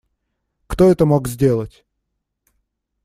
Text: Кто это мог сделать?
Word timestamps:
Кто 0.65 0.89
это 0.89 1.05
мог 1.05 1.27
сделать? 1.27 1.85